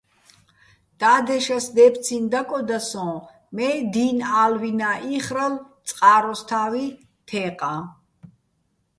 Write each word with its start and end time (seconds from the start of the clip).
და́დეშას 0.99 1.65
დეფცინო̆ 1.75 2.29
დაკოდა 2.31 2.79
სოჼ, 2.89 3.07
მე 3.55 3.69
დი́ნ 3.93 4.17
ა́ლვინა́ 4.41 4.95
იხრალო̆ 5.15 5.63
წყაროსთა́ვი 5.87 6.85
თე́ყაჼ. 7.27 7.75